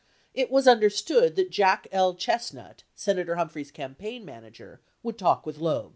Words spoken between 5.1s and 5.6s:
talk with